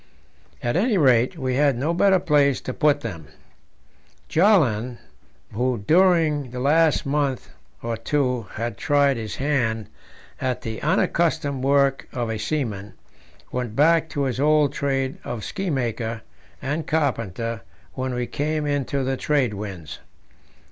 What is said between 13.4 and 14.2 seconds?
went back